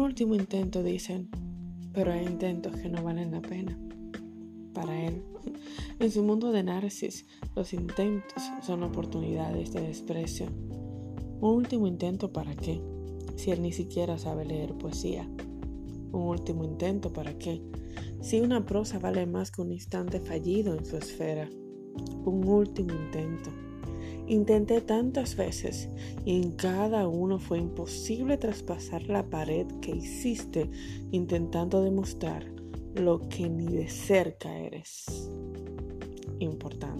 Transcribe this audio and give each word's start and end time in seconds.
último 0.00 0.34
intento 0.34 0.82
dicen, 0.82 1.28
pero 1.92 2.12
hay 2.12 2.24
intentos 2.24 2.74
que 2.76 2.88
no 2.88 3.02
valen 3.02 3.30
la 3.30 3.40
pena. 3.40 3.78
Para 4.72 5.06
él, 5.06 5.22
en 6.00 6.10
su 6.10 6.22
mundo 6.22 6.52
de 6.52 6.62
Narcis, 6.62 7.26
los 7.54 7.72
intentos 7.72 8.42
son 8.62 8.82
oportunidades 8.82 9.72
de 9.72 9.82
desprecio. 9.82 10.46
Un 11.40 11.56
último 11.56 11.86
intento 11.86 12.32
para 12.32 12.54
qué, 12.54 12.80
si 13.36 13.50
él 13.50 13.62
ni 13.62 13.72
siquiera 13.72 14.18
sabe 14.18 14.44
leer 14.44 14.74
poesía. 14.74 15.28
Un 16.12 16.22
último 16.22 16.64
intento 16.64 17.12
para 17.12 17.36
qué, 17.38 17.62
si 18.20 18.40
una 18.40 18.64
prosa 18.64 18.98
vale 18.98 19.26
más 19.26 19.50
que 19.50 19.60
un 19.60 19.72
instante 19.72 20.20
fallido 20.20 20.74
en 20.74 20.84
su 20.84 20.96
esfera. 20.96 21.48
Un 22.24 22.48
último 22.48 22.92
intento. 22.94 23.50
Intenté 24.26 24.80
tantas 24.80 25.36
veces 25.36 25.90
y 26.24 26.42
en 26.42 26.52
cada 26.52 27.06
uno 27.08 27.38
fue 27.38 27.58
imposible 27.58 28.38
traspasar 28.38 29.02
la 29.08 29.22
pared 29.22 29.66
que 29.82 29.90
hiciste 29.90 30.70
intentando 31.10 31.82
demostrar 31.82 32.44
lo 32.94 33.28
que 33.28 33.50
ni 33.50 33.66
de 33.66 33.88
cerca 33.88 34.56
eres. 34.56 35.30
Importante. 36.38 36.93